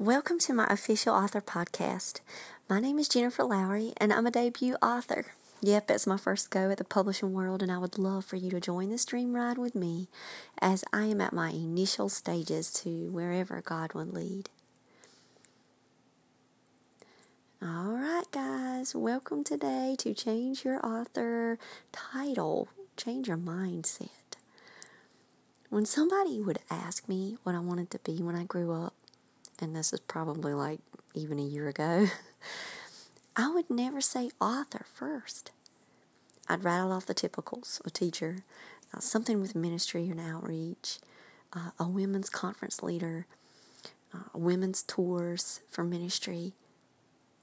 Welcome 0.00 0.38
to 0.38 0.54
my 0.54 0.66
official 0.70 1.14
author 1.14 1.42
podcast. 1.42 2.20
My 2.70 2.80
name 2.80 2.98
is 2.98 3.06
Jennifer 3.06 3.44
Lowry, 3.44 3.92
and 3.98 4.14
I'm 4.14 4.26
a 4.26 4.30
debut 4.30 4.76
author. 4.80 5.26
Yep, 5.60 5.90
it's 5.90 6.06
my 6.06 6.16
first 6.16 6.48
go 6.48 6.70
at 6.70 6.78
the 6.78 6.84
publishing 6.84 7.34
world, 7.34 7.62
and 7.62 7.70
I 7.70 7.76
would 7.76 7.98
love 7.98 8.24
for 8.24 8.36
you 8.36 8.48
to 8.52 8.60
join 8.60 8.88
this 8.88 9.04
dream 9.04 9.36
ride 9.36 9.58
with 9.58 9.74
me 9.74 10.08
as 10.58 10.86
I 10.90 11.04
am 11.04 11.20
at 11.20 11.34
my 11.34 11.50
initial 11.50 12.08
stages 12.08 12.72
to 12.82 13.10
wherever 13.10 13.60
God 13.60 13.92
would 13.92 14.14
lead. 14.14 14.48
All 17.62 17.92
right, 17.92 18.24
guys, 18.32 18.94
welcome 18.94 19.44
today 19.44 19.96
to 19.98 20.14
Change 20.14 20.64
Your 20.64 20.80
Author 20.82 21.58
title, 21.92 22.68
Change 22.96 23.28
Your 23.28 23.36
Mindset. 23.36 24.08
When 25.68 25.84
somebody 25.84 26.40
would 26.40 26.60
ask 26.70 27.06
me 27.06 27.36
what 27.42 27.54
I 27.54 27.60
wanted 27.60 27.90
to 27.90 27.98
be 27.98 28.22
when 28.22 28.34
I 28.34 28.44
grew 28.44 28.72
up, 28.72 28.94
and 29.60 29.74
this 29.74 29.92
is 29.92 30.00
probably 30.00 30.54
like 30.54 30.80
even 31.14 31.38
a 31.38 31.44
year 31.44 31.68
ago, 31.68 32.06
I 33.36 33.50
would 33.50 33.70
never 33.70 34.00
say 34.00 34.30
author 34.40 34.86
first. 34.92 35.50
I'd 36.48 36.64
rattle 36.64 36.92
off 36.92 37.06
the 37.06 37.14
typicals 37.14 37.84
a 37.86 37.90
teacher, 37.90 38.44
uh, 38.94 39.00
something 39.00 39.40
with 39.40 39.54
ministry 39.54 40.08
and 40.08 40.20
outreach, 40.20 40.98
uh, 41.52 41.70
a 41.78 41.86
women's 41.86 42.28
conference 42.28 42.82
leader, 42.82 43.26
uh, 44.12 44.24
women's 44.34 44.82
tours 44.82 45.60
for 45.70 45.84
ministry, 45.84 46.52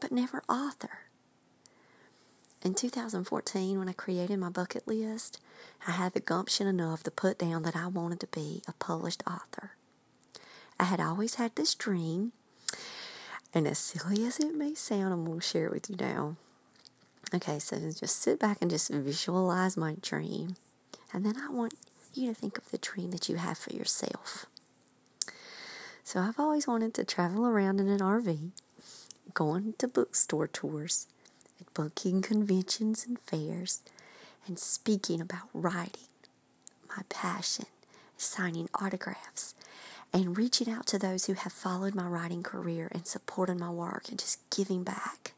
but 0.00 0.12
never 0.12 0.42
author. 0.48 1.00
In 2.62 2.74
2014, 2.74 3.78
when 3.78 3.88
I 3.88 3.92
created 3.92 4.38
my 4.38 4.50
bucket 4.50 4.86
list, 4.86 5.40
I 5.88 5.92
had 5.92 6.12
the 6.12 6.20
gumption 6.20 6.66
enough 6.66 7.02
to 7.04 7.10
put 7.10 7.38
down 7.38 7.62
that 7.62 7.74
I 7.74 7.86
wanted 7.86 8.20
to 8.20 8.26
be 8.26 8.62
a 8.68 8.72
published 8.72 9.22
author. 9.26 9.72
I 10.80 10.84
had 10.84 10.98
always 10.98 11.34
had 11.34 11.54
this 11.56 11.74
dream, 11.74 12.32
and 13.52 13.68
as 13.68 13.78
silly 13.78 14.24
as 14.24 14.38
it 14.40 14.54
may 14.54 14.74
sound, 14.74 15.12
I'm 15.12 15.26
going 15.26 15.40
to 15.40 15.46
share 15.46 15.66
it 15.66 15.72
with 15.72 15.90
you 15.90 15.96
now. 16.00 16.36
Okay, 17.34 17.58
so 17.58 17.76
just 17.78 18.22
sit 18.22 18.40
back 18.40 18.56
and 18.62 18.70
just 18.70 18.88
visualize 18.88 19.76
my 19.76 19.96
dream, 20.00 20.56
and 21.12 21.26
then 21.26 21.34
I 21.36 21.50
want 21.50 21.74
you 22.14 22.28
to 22.28 22.34
think 22.34 22.56
of 22.56 22.70
the 22.70 22.78
dream 22.78 23.10
that 23.10 23.28
you 23.28 23.36
have 23.36 23.58
for 23.58 23.74
yourself. 23.74 24.46
So 26.02 26.18
I've 26.20 26.40
always 26.40 26.66
wanted 26.66 26.94
to 26.94 27.04
travel 27.04 27.46
around 27.46 27.78
in 27.78 27.88
an 27.88 28.00
RV, 28.00 28.52
going 29.34 29.74
to 29.76 29.86
bookstore 29.86 30.48
tours, 30.48 31.08
at 31.60 31.74
booking 31.74 32.22
conventions 32.22 33.04
and 33.06 33.18
fairs, 33.18 33.82
and 34.46 34.58
speaking 34.58 35.20
about 35.20 35.50
writing, 35.52 36.08
my 36.88 37.02
passion, 37.10 37.66
signing 38.16 38.70
autographs, 38.74 39.54
and 40.12 40.36
reaching 40.36 40.70
out 40.70 40.86
to 40.86 40.98
those 40.98 41.26
who 41.26 41.34
have 41.34 41.52
followed 41.52 41.94
my 41.94 42.06
writing 42.06 42.42
career 42.42 42.88
and 42.92 43.06
supported 43.06 43.58
my 43.58 43.70
work 43.70 44.08
and 44.08 44.18
just 44.18 44.38
giving 44.50 44.82
back. 44.82 45.34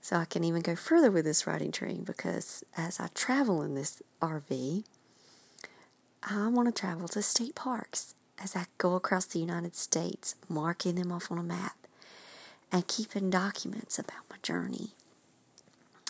So 0.00 0.16
I 0.16 0.24
can 0.24 0.44
even 0.44 0.62
go 0.62 0.74
further 0.74 1.10
with 1.10 1.24
this 1.24 1.46
writing 1.46 1.70
dream 1.70 2.02
because 2.04 2.64
as 2.76 2.98
I 2.98 3.08
travel 3.14 3.62
in 3.62 3.74
this 3.74 4.02
RV, 4.20 4.84
I 6.24 6.48
want 6.48 6.74
to 6.74 6.80
travel 6.80 7.08
to 7.08 7.22
state 7.22 7.54
parks 7.54 8.14
as 8.42 8.56
I 8.56 8.66
go 8.78 8.94
across 8.94 9.26
the 9.26 9.38
United 9.38 9.76
States, 9.76 10.34
marking 10.48 10.96
them 10.96 11.12
off 11.12 11.30
on 11.30 11.38
a 11.38 11.42
map 11.42 11.76
and 12.70 12.86
keeping 12.86 13.30
documents 13.30 13.98
about 13.98 14.22
my 14.28 14.36
journey. 14.42 14.90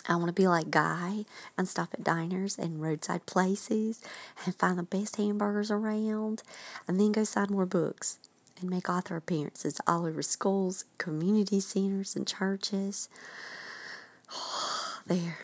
I 0.07 0.15
want 0.15 0.27
to 0.27 0.33
be 0.33 0.47
like 0.47 0.69
Guy 0.69 1.25
and 1.57 1.67
stop 1.67 1.89
at 1.93 2.03
diners 2.03 2.57
and 2.57 2.81
roadside 2.81 3.25
places 3.25 4.01
and 4.45 4.55
find 4.55 4.77
the 4.77 4.83
best 4.83 5.15
hamburgers 5.15 5.71
around 5.71 6.43
and 6.87 6.99
then 6.99 7.13
go 7.13 7.23
sign 7.23 7.47
more 7.49 7.65
books 7.65 8.17
and 8.59 8.69
make 8.69 8.89
author 8.89 9.15
appearances 9.15 9.79
all 9.87 10.05
over 10.05 10.21
schools, 10.21 10.85
community 10.97 11.59
centers, 11.59 12.15
and 12.15 12.27
churches. 12.27 13.09
there, 15.07 15.39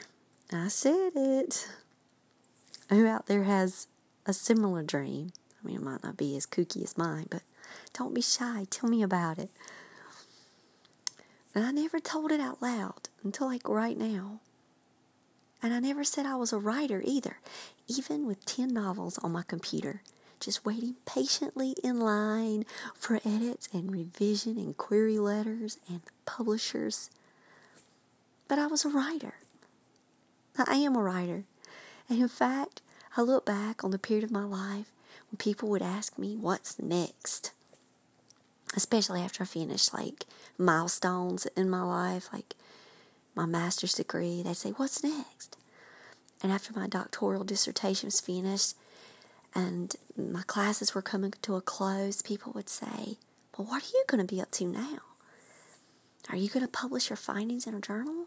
I 0.51 0.67
said 0.67 1.11
it. 1.15 1.67
Who 2.89 3.07
out 3.07 3.27
there 3.27 3.43
has 3.43 3.87
a 4.25 4.33
similar 4.33 4.83
dream? 4.83 5.31
I 5.61 5.67
mean, 5.67 5.77
it 5.77 5.83
might 5.83 6.03
not 6.03 6.17
be 6.17 6.35
as 6.35 6.45
kooky 6.45 6.83
as 6.83 6.97
mine, 6.97 7.27
but 7.29 7.43
don't 7.93 8.13
be 8.13 8.21
shy. 8.21 8.65
Tell 8.69 8.89
me 8.89 9.03
about 9.03 9.37
it. 9.37 9.49
And 11.53 11.65
I 11.65 11.71
never 11.71 11.99
told 11.99 12.31
it 12.31 12.39
out 12.39 12.61
loud 12.61 13.09
until 13.23 13.47
like 13.47 13.67
right 13.67 13.97
now. 13.97 14.39
And 15.61 15.73
I 15.73 15.79
never 15.79 16.03
said 16.03 16.25
I 16.25 16.35
was 16.35 16.53
a 16.53 16.57
writer 16.57 17.01
either, 17.05 17.39
even 17.87 18.25
with 18.25 18.45
10 18.45 18.73
novels 18.73 19.17
on 19.17 19.31
my 19.33 19.43
computer, 19.43 20.01
just 20.39 20.65
waiting 20.65 20.95
patiently 21.05 21.75
in 21.83 21.99
line 21.99 22.65
for 22.95 23.19
edits 23.25 23.67
and 23.73 23.91
revision 23.91 24.57
and 24.57 24.77
query 24.77 25.17
letters 25.17 25.77
and 25.89 26.01
publishers. 26.25 27.09
But 28.47 28.57
I 28.57 28.67
was 28.67 28.85
a 28.85 28.89
writer. 28.89 29.35
I 30.57 30.75
am 30.75 30.95
a 30.95 31.01
writer. 31.01 31.43
And 32.09 32.21
in 32.21 32.27
fact, 32.27 32.81
I 33.17 33.21
look 33.21 33.45
back 33.45 33.83
on 33.83 33.91
the 33.91 33.99
period 33.99 34.23
of 34.23 34.31
my 34.31 34.43
life 34.43 34.91
when 35.29 35.37
people 35.37 35.69
would 35.69 35.81
ask 35.81 36.17
me, 36.17 36.35
What's 36.35 36.79
next? 36.79 37.51
Especially 38.75 39.21
after 39.21 39.43
I 39.43 39.47
finished 39.47 39.93
like 39.93 40.25
milestones 40.57 41.47
in 41.57 41.69
my 41.69 41.81
life, 41.81 42.29
like 42.31 42.55
my 43.35 43.45
master's 43.45 43.93
degree, 43.93 44.41
they'd 44.43 44.57
say, 44.57 44.71
What's 44.71 45.03
next? 45.03 45.57
And 46.41 46.51
after 46.51 46.73
my 46.73 46.87
doctoral 46.87 47.43
dissertation 47.43 48.07
was 48.07 48.21
finished 48.21 48.75
and 49.53 49.95
my 50.17 50.43
classes 50.43 50.95
were 50.95 51.01
coming 51.01 51.33
to 51.41 51.55
a 51.55 51.61
close, 51.61 52.21
people 52.21 52.51
would 52.53 52.69
say, 52.69 53.17
Well, 53.57 53.67
what 53.67 53.83
are 53.83 53.93
you 53.93 54.03
going 54.07 54.25
to 54.25 54.35
be 54.35 54.41
up 54.41 54.51
to 54.51 54.65
now? 54.65 54.99
Are 56.29 56.37
you 56.37 56.49
going 56.49 56.65
to 56.65 56.71
publish 56.71 57.09
your 57.09 57.17
findings 57.17 57.65
in 57.65 57.73
a 57.73 57.81
journal? 57.81 58.25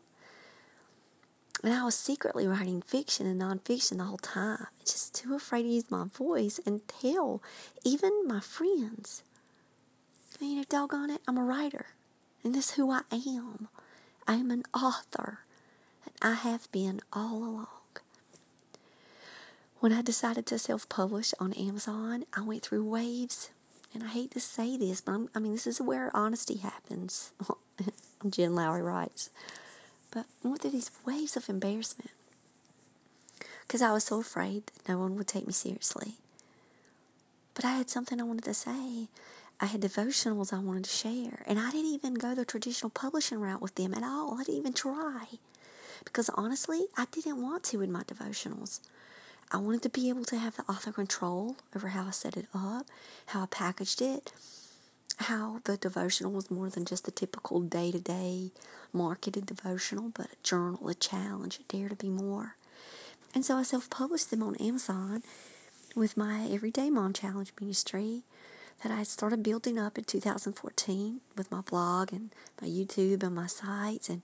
And 1.62 1.72
I 1.72 1.84
was 1.84 1.94
secretly 1.94 2.46
writing 2.48 2.82
fiction 2.82 3.26
and 3.26 3.40
nonfiction 3.40 3.98
the 3.98 4.04
whole 4.04 4.18
time, 4.18 4.66
just 4.84 5.14
too 5.14 5.34
afraid 5.36 5.62
to 5.62 5.68
use 5.68 5.90
my 5.90 6.04
voice 6.04 6.58
and 6.66 6.80
tell 6.88 7.40
even 7.84 8.26
my 8.26 8.40
friends. 8.40 9.22
I 10.34 10.44
mean, 10.44 10.64
doggone 10.68 11.10
it, 11.10 11.20
I'm 11.28 11.38
a 11.38 11.44
writer, 11.44 11.86
and 12.42 12.52
this 12.52 12.70
is 12.70 12.74
who 12.74 12.90
I 12.90 13.02
am. 13.12 13.68
I 14.26 14.34
am 14.34 14.50
an 14.50 14.64
author, 14.74 15.40
and 16.04 16.14
I 16.22 16.34
have 16.34 16.70
been 16.72 17.00
all 17.12 17.38
along. 17.38 17.66
When 19.80 19.92
I 19.92 20.02
decided 20.02 20.46
to 20.46 20.58
self 20.58 20.88
publish 20.88 21.34
on 21.40 21.52
Amazon, 21.54 22.24
I 22.34 22.42
went 22.42 22.62
through 22.62 22.84
waves. 22.84 23.50
And 23.94 24.04
I 24.04 24.08
hate 24.08 24.30
to 24.30 24.40
say 24.40 24.76
this, 24.76 25.00
but 25.00 25.12
I'm, 25.12 25.28
i 25.34 25.38
mean, 25.38 25.52
this 25.52 25.66
is 25.66 25.80
where 25.80 26.10
honesty 26.16 26.56
happens. 26.58 27.32
Jen 28.30 28.54
Lowry 28.54 28.80
writes. 28.80 29.28
But 30.10 30.26
I 30.44 30.48
went 30.48 30.62
through 30.62 30.70
these 30.70 30.90
waves 31.04 31.36
of 31.36 31.48
embarrassment 31.48 32.10
because 33.66 33.82
I 33.82 33.92
was 33.92 34.04
so 34.04 34.20
afraid 34.20 34.66
that 34.66 34.88
no 34.88 34.98
one 34.98 35.16
would 35.16 35.26
take 35.26 35.46
me 35.46 35.52
seriously. 35.52 36.14
But 37.54 37.64
I 37.64 37.72
had 37.72 37.90
something 37.90 38.20
I 38.20 38.24
wanted 38.24 38.44
to 38.44 38.54
say. 38.54 39.08
I 39.62 39.66
had 39.66 39.80
devotionals 39.80 40.52
I 40.52 40.58
wanted 40.58 40.84
to 40.84 40.90
share. 40.90 41.44
And 41.46 41.56
I 41.60 41.70
didn't 41.70 41.94
even 41.94 42.14
go 42.14 42.34
the 42.34 42.44
traditional 42.44 42.90
publishing 42.90 43.40
route 43.40 43.62
with 43.62 43.76
them 43.76 43.94
at 43.94 44.02
all. 44.02 44.34
I 44.34 44.42
didn't 44.42 44.58
even 44.58 44.72
try. 44.72 45.26
Because 46.04 46.28
honestly, 46.30 46.86
I 46.96 47.06
didn't 47.12 47.40
want 47.40 47.62
to 47.64 47.80
in 47.80 47.92
my 47.92 48.02
devotionals. 48.02 48.80
I 49.52 49.58
wanted 49.58 49.82
to 49.82 49.88
be 49.88 50.08
able 50.08 50.24
to 50.24 50.38
have 50.38 50.56
the 50.56 50.64
author 50.64 50.90
control 50.90 51.54
over 51.76 51.88
how 51.88 52.08
I 52.08 52.10
set 52.10 52.36
it 52.36 52.46
up, 52.52 52.86
how 53.26 53.44
I 53.44 53.46
packaged 53.46 54.02
it, 54.02 54.32
how 55.18 55.60
the 55.62 55.76
devotional 55.76 56.32
was 56.32 56.50
more 56.50 56.68
than 56.68 56.84
just 56.84 57.04
the 57.04 57.12
typical 57.12 57.60
day 57.60 57.92
to 57.92 58.00
day 58.00 58.50
marketed 58.92 59.46
devotional, 59.46 60.10
but 60.12 60.26
a 60.26 60.42
journal, 60.42 60.88
a 60.88 60.94
challenge, 60.94 61.60
a 61.60 61.72
dare 61.72 61.88
to 61.88 61.94
be 61.94 62.08
more. 62.08 62.56
And 63.32 63.44
so 63.44 63.56
I 63.56 63.62
self 63.62 63.88
published 63.90 64.30
them 64.30 64.42
on 64.42 64.56
Amazon 64.56 65.22
with 65.94 66.16
my 66.16 66.48
Everyday 66.50 66.90
Mom 66.90 67.12
Challenge 67.12 67.52
ministry 67.60 68.22
that 68.82 68.92
I 68.92 69.04
started 69.04 69.42
building 69.42 69.78
up 69.78 69.96
in 69.96 70.04
2014 70.04 71.20
with 71.36 71.50
my 71.50 71.60
blog 71.60 72.12
and 72.12 72.30
my 72.60 72.66
YouTube 72.66 73.22
and 73.22 73.34
my 73.34 73.46
sites. 73.46 74.08
And 74.08 74.22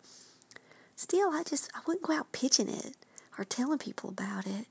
still, 0.96 1.30
I 1.30 1.42
just 1.44 1.70
I 1.74 1.80
wouldn't 1.86 2.04
go 2.04 2.14
out 2.14 2.32
pitching 2.32 2.68
it 2.68 2.96
or 3.38 3.44
telling 3.44 3.78
people 3.78 4.10
about 4.10 4.46
it. 4.46 4.66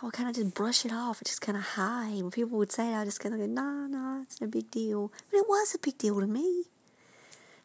I 0.00 0.04
would 0.04 0.14
kind 0.14 0.28
of 0.28 0.34
just 0.34 0.54
brush 0.54 0.84
it 0.84 0.92
off 0.92 1.20
and 1.20 1.26
just 1.26 1.40
kind 1.40 1.56
of 1.56 1.64
hide. 1.64 2.22
When 2.22 2.32
people 2.32 2.58
would 2.58 2.72
say 2.72 2.90
it, 2.90 2.94
I 2.94 2.98
would 2.98 3.04
just 3.06 3.20
kind 3.20 3.34
of 3.34 3.40
go, 3.40 3.46
nah, 3.46 3.86
nah, 3.86 4.22
it's 4.22 4.40
no 4.40 4.48
big 4.48 4.70
deal. 4.70 5.12
But 5.30 5.38
it 5.38 5.48
was 5.48 5.74
a 5.74 5.78
big 5.78 5.96
deal 5.96 6.20
to 6.20 6.26
me. 6.26 6.64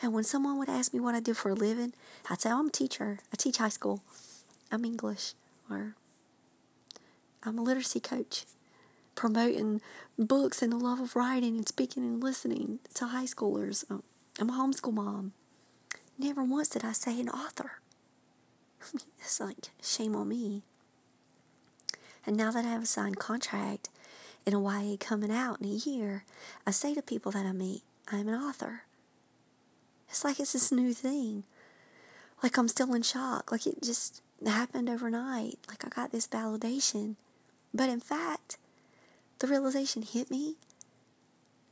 And 0.02 0.14
when 0.14 0.24
someone 0.24 0.60
would 0.60 0.70
ask 0.70 0.94
me 0.94 1.00
what 1.00 1.16
I 1.16 1.20
did 1.20 1.36
for 1.36 1.50
a 1.50 1.56
living, 1.56 1.94
I'd 2.30 2.40
say, 2.40 2.52
oh, 2.52 2.60
I'm 2.60 2.68
a 2.68 2.72
teacher. 2.72 3.20
I 3.34 3.36
teach 3.36 3.58
high 3.58 3.70
school. 3.70 4.02
I'm 4.72 4.86
English. 4.86 5.34
Or 5.70 5.96
I'm 7.44 7.58
a 7.58 7.64
literacy 7.64 8.00
coach 8.00 8.46
promoting 9.20 9.82
books 10.18 10.62
and 10.62 10.72
the 10.72 10.78
love 10.78 11.02
of 11.02 11.14
writing 11.14 11.58
and 11.58 11.68
speaking 11.68 12.04
and 12.04 12.24
listening 12.24 12.80
to 12.94 13.08
high 13.08 13.26
schoolers. 13.26 13.84
Um, 13.92 14.02
I'm 14.40 14.50
a 14.50 14.54
homeschool 14.54 14.94
mom. 14.94 15.34
Never 16.18 16.42
once 16.42 16.70
did 16.70 16.86
I 16.86 16.94
say 16.94 17.20
an 17.20 17.28
author. 17.28 17.82
it's 19.20 19.42
like, 19.42 19.72
shame 19.84 20.16
on 20.16 20.30
me. 20.30 20.64
And 22.26 22.38
now 22.38 22.50
that 22.52 22.64
I 22.64 22.70
have 22.70 22.84
a 22.84 22.86
signed 22.86 23.20
contract 23.20 23.90
in 24.46 24.54
a 24.54 24.62
YA 24.62 24.96
coming 24.98 25.32
out 25.32 25.60
in 25.60 25.68
a 25.68 25.74
year, 25.74 26.24
I 26.66 26.72
say 26.72 26.96
to 26.96 27.02
people 27.02 27.34
that 27.34 27.46
I 27.46 27.52
meet, 27.52 27.82
I'm 28.10 28.30
an 28.30 28.36
author. 28.36 28.84
It's 30.08 30.24
like 30.24 30.40
it's 30.40 30.54
this 30.54 30.72
new 30.72 30.94
thing. 30.94 31.44
Like 32.42 32.58
I'm 32.58 32.70
still 32.70 32.94
in 32.94 33.02
shock. 33.02 33.52
Like 33.52 33.68
it 33.68 33.84
just 33.84 34.22
happened 34.46 34.90
overnight. 34.90 35.60
Like 35.68 35.86
I 35.86 35.90
got 35.90 36.14
this 36.14 36.26
validation. 36.26 37.18
But 37.74 37.90
in 37.90 38.00
fact, 38.00 38.58
the 39.40 39.48
realization 39.48 40.02
hit 40.02 40.30
me 40.30 40.56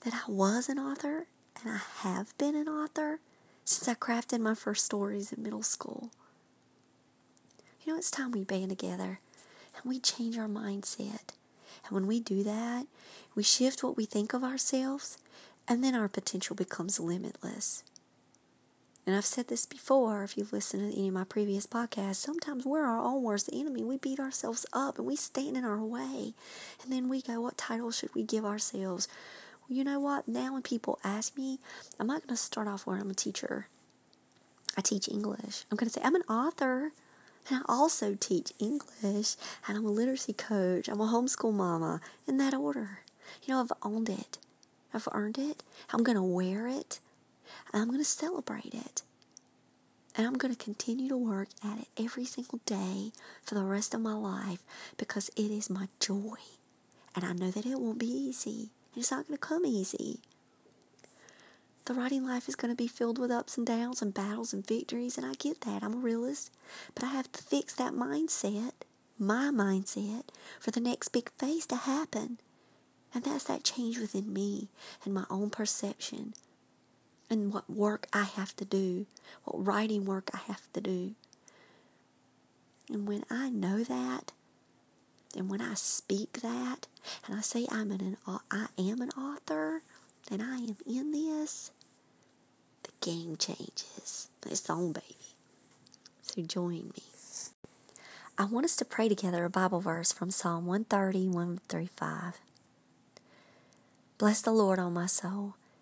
that 0.02 0.14
I 0.14 0.32
was 0.32 0.70
an 0.70 0.80
author 0.80 1.28
and 1.62 1.74
I 1.74 1.80
have 2.08 2.38
been 2.38 2.56
an 2.56 2.68
author 2.68 3.20
since 3.66 3.88
I 3.88 3.94
crafted 3.94 4.40
my 4.40 4.54
first 4.54 4.86
stories 4.86 5.34
in 5.34 5.44
middle 5.44 5.64
school. 5.64 6.12
You 7.84 7.94
know, 7.94 8.00
it's 8.00 8.12
time 8.12 8.32
we 8.32 8.44
band 8.44 8.70
together 8.70 9.20
and 9.76 9.86
we 9.86 10.00
change 10.00 10.38
our 10.38 10.48
mindset. 10.48 11.34
And 11.86 11.92
when 11.92 12.08
we 12.08 12.20
do 12.20 12.44
that, 12.44 12.88
we 13.36 13.44
shift 13.44 13.84
what 13.84 13.98
we 13.98 14.06
think 14.06 14.34
of 14.34 14.44
ourselves, 14.44 15.18
and 15.68 15.84
then 15.84 15.96
our 15.96 16.08
potential 16.08 16.56
becomes 16.56 17.00
limitless. 17.00 17.84
And 19.08 19.16
I've 19.16 19.26
said 19.26 19.48
this 19.48 19.66
before, 19.66 20.26
if 20.26 20.38
you've 20.38 20.52
listened 20.52 20.92
to 20.92 20.98
any 20.98 21.08
of 21.08 21.14
my 21.14 21.24
previous 21.24 21.66
podcasts, 21.66 22.18
sometimes 22.18 22.66
we're 22.66 22.84
our 22.84 23.00
own 23.00 23.24
worst 23.24 23.50
enemy. 23.54 23.86
We 23.86 23.96
beat 23.96 24.20
ourselves 24.20 24.66
up 24.74 24.98
and 24.98 25.08
we 25.08 25.16
stand 25.16 25.56
in 25.56 25.64
our 25.64 25.82
way. 25.82 26.34
And 26.84 26.92
then 26.92 27.08
we 27.08 27.22
go, 27.22 27.40
what 27.40 27.58
title 27.58 27.90
should 27.90 28.14
we 28.14 28.24
give 28.24 28.44
ourselves? 28.44 29.08
Well, 29.62 29.78
you 29.78 29.86
know 29.86 30.02
what? 30.02 30.28
Now 30.28 30.52
when 30.52 30.62
people 30.62 31.00
ask 31.06 31.38
me, 31.38 31.60
I'm 31.98 32.08
not 32.08 32.24
going 32.24 32.36
to 32.36 32.36
start 32.36 32.68
off 32.68 32.86
where 32.86 32.98
I'm 32.98 33.10
a 33.10 33.14
teacher. 33.14 33.68
I 34.78 34.82
teach 34.82 35.08
English. 35.08 35.64
I'm 35.72 35.78
going 35.78 35.88
to 35.88 35.94
say, 35.94 36.02
I'm 36.04 36.16
an 36.16 36.24
author. 36.24 36.92
And 37.50 37.62
I 37.62 37.62
also 37.66 38.14
teach 38.20 38.52
English. 38.60 39.38
And 39.70 39.78
I'm 39.78 39.86
a 39.86 39.90
literacy 39.90 40.34
coach. 40.34 40.90
I'm 40.90 41.00
a 41.00 41.08
homeschool 41.08 41.54
mama. 41.54 42.02
In 42.28 42.36
that 42.40 42.54
order. 42.54 43.00
You 43.44 43.54
know, 43.54 43.62
I've 43.62 43.72
owned 43.84 44.10
it. 44.10 44.38
I've 44.94 45.08
earned 45.14 45.38
it. 45.38 45.64
I'm 45.94 46.04
going 46.04 46.18
to 46.18 46.22
wear 46.22 46.68
it. 46.68 47.00
And 47.74 47.82
I'm 47.82 47.88
going 47.88 48.00
to 48.00 48.06
celebrate 48.06 48.74
it. 48.74 49.04
And 50.16 50.26
I'm 50.26 50.34
going 50.34 50.54
to 50.54 50.64
continue 50.64 51.10
to 51.10 51.18
work 51.18 51.50
at 51.64 51.80
it 51.80 51.88
every 51.96 52.26
single 52.26 52.60
day 52.66 53.12
for 53.44 53.54
the 53.54 53.64
rest 53.64 53.94
of 53.94 54.02
my 54.02 54.14
life 54.14 54.64
because 54.98 55.30
it 55.36 55.52
is 55.52 55.70
my 55.70 55.90
joy. 56.00 56.38
And 57.16 57.24
I 57.24 57.34
know 57.34 57.52
that 57.52 57.66
it 57.66 57.80
won't 57.80 58.00
be 58.00 58.08
easy. 58.08 58.70
It's 58.96 59.12
not 59.12 59.28
going 59.28 59.38
to 59.38 59.46
come 59.48 59.66
easy. 59.66 60.22
The 61.86 61.94
writing 61.94 62.26
life 62.26 62.50
is 62.50 62.56
going 62.56 62.72
to 62.72 62.76
be 62.76 62.88
filled 62.88 63.20
with 63.20 63.32
ups 63.32 63.58
and 63.58 63.66
downs 63.66 64.02
and 64.02 64.14
battles 64.14 64.54
and 64.54 64.66
victories, 64.66 65.18
and 65.18 65.26
I 65.26 65.34
get 65.36 65.62
that. 65.62 65.84
I'm 65.84 65.94
a 65.94 65.98
realist. 65.98 66.52
But 66.96 67.06
I 67.06 67.08
have 67.08 67.32
to 67.32 67.44
fix 67.44 67.74
that 67.76 67.94
mindset, 67.94 68.72
my 69.18 69.52
mindset, 69.54 70.24
for 70.60 70.72
the 70.72 70.82
next 70.82 71.10
big 71.10 71.32
phase 71.38 71.66
to 71.68 71.76
happen. 71.76 72.40
And 73.14 73.24
that's 73.24 73.46
that 73.46 73.64
change 73.64 74.00
within 74.00 74.34
me 74.34 74.68
and 75.06 75.14
my 75.14 75.26
own 75.30 75.50
perception 75.50 76.34
and 77.30 77.54
what 77.54 77.70
work 77.70 78.08
I 78.14 78.24
have 78.24 78.56
to 78.58 78.66
do, 78.66 79.06
what 79.44 79.66
writing 79.66 80.06
work 80.06 80.30
I 80.34 80.40
have 80.48 80.72
to 80.74 80.82
do. 80.82 81.16
And 82.90 83.08
when 83.08 83.24
I 83.30 83.50
know 83.50 83.84
that, 83.84 84.32
and 85.36 85.50
when 85.50 85.62
I 85.62 85.74
speak 85.74 86.42
that, 86.42 86.88
and 87.26 87.38
I 87.38 87.42
say 87.42 87.68
I'm 87.70 87.92
an, 87.92 88.18
I 88.26 88.68
am 88.78 89.02
an 89.02 89.10
author, 89.12 89.82
and 90.32 90.42
I 90.42 90.58
am 90.58 90.78
in 90.86 91.12
this, 91.12 91.72
the 92.84 92.92
game 93.02 93.36
changes. 93.36 94.30
It's 94.46 94.70
on, 94.70 94.94
baby. 94.94 95.16
So 96.22 96.42
join 96.42 96.92
me. 96.96 97.04
I 98.38 98.46
want 98.46 98.66
us 98.66 98.76
to 98.78 98.86
pray 98.86 99.10
together 99.10 99.46
a 99.46 99.50
Bible 99.50 99.82
verse 99.82 100.12
from 100.12 100.30
Psalm 100.32 100.66
130, 100.68 101.28
135. 101.28 102.40
Bless 104.18 104.42
the 104.42 104.52
Lord, 104.52 104.80
O 104.80 104.90
my 104.90 105.08
soul 105.08 105.56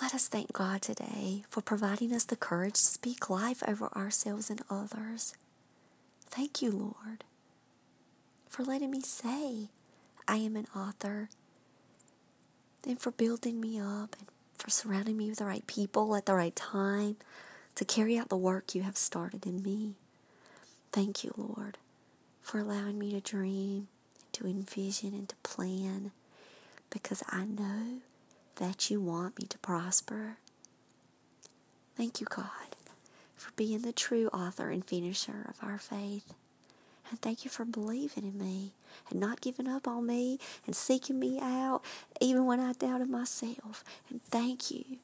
Let 0.00 0.14
us 0.14 0.28
thank 0.28 0.52
God 0.52 0.80
today 0.82 1.44
for 1.48 1.60
providing 1.60 2.12
us 2.14 2.24
the 2.24 2.36
courage 2.36 2.74
to 2.74 2.84
speak 2.84 3.28
life 3.28 3.62
over 3.66 3.88
ourselves 3.96 4.48
and 4.48 4.62
others. 4.70 5.34
Thank 6.26 6.62
you, 6.62 6.70
Lord, 6.70 7.24
for 8.48 8.62
letting 8.64 8.90
me 8.92 9.00
say 9.00 9.68
I 10.26 10.36
am 10.36 10.54
an 10.56 10.66
author 10.74 11.28
and 12.86 13.00
for 13.00 13.10
building 13.10 13.60
me 13.60 13.78
up 13.80 14.14
and 14.18 14.28
for 14.56 14.70
surrounding 14.70 15.16
me 15.16 15.28
with 15.28 15.38
the 15.38 15.44
right 15.44 15.66
people 15.66 16.14
at 16.14 16.26
the 16.26 16.34
right 16.34 16.54
time 16.54 17.16
to 17.74 17.84
carry 17.84 18.16
out 18.18 18.28
the 18.28 18.36
work 18.36 18.74
you 18.74 18.82
have 18.82 18.96
started 18.96 19.46
in 19.46 19.62
me. 19.62 19.94
Thank 20.92 21.24
you, 21.24 21.32
Lord, 21.36 21.76
for 22.40 22.58
allowing 22.58 22.98
me 22.98 23.10
to 23.12 23.20
dream, 23.20 23.88
to 24.32 24.46
envision, 24.46 25.12
and 25.14 25.28
to 25.28 25.36
plan 25.42 26.12
because 26.90 27.22
I 27.28 27.44
know 27.44 27.98
that 28.58 28.90
you 28.90 29.00
want 29.00 29.38
me 29.38 29.46
to 29.46 29.58
prosper. 29.58 30.36
Thank 31.96 32.20
you, 32.20 32.26
God, 32.28 32.76
for 33.34 33.50
being 33.56 33.82
the 33.82 33.92
true 33.92 34.28
author 34.28 34.70
and 34.70 34.84
finisher 34.84 35.46
of 35.48 35.56
our 35.62 35.78
faith. 35.78 36.34
And 37.10 37.20
thank 37.20 37.44
you 37.44 37.50
for 37.50 37.64
believing 37.64 38.24
in 38.24 38.38
me 38.38 38.72
and 39.10 39.18
not 39.18 39.40
giving 39.40 39.66
up 39.66 39.88
on 39.88 40.06
me 40.06 40.38
and 40.66 40.76
seeking 40.76 41.18
me 41.18 41.38
out 41.40 41.80
even 42.20 42.44
when 42.44 42.60
I 42.60 42.72
doubted 42.72 43.08
myself. 43.08 43.82
And 44.10 44.22
thank 44.24 44.70
you 44.70 44.98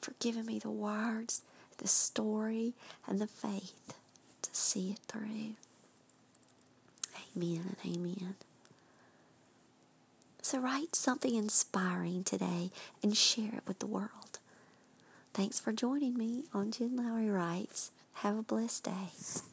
for 0.00 0.12
giving 0.20 0.46
me 0.46 0.58
the 0.58 0.70
words, 0.70 1.42
the 1.78 1.88
story, 1.88 2.74
and 3.06 3.20
the 3.20 3.26
faith 3.26 3.94
to 4.42 4.50
see 4.52 4.90
it 4.92 5.00
through. 5.08 5.54
Amen 7.36 7.76
and 7.84 7.96
amen. 7.96 8.34
So 10.50 10.58
write 10.58 10.96
something 10.96 11.36
inspiring 11.36 12.24
today 12.24 12.72
and 13.04 13.16
share 13.16 13.54
it 13.58 13.62
with 13.68 13.78
the 13.78 13.86
world. 13.86 14.40
Thanks 15.32 15.60
for 15.60 15.70
joining 15.70 16.18
me 16.18 16.42
on 16.52 16.72
Jen 16.72 16.96
Lowry 16.96 17.30
Writes. 17.30 17.92
Have 18.14 18.36
a 18.36 18.42
blessed 18.42 18.82
day. 18.82 19.42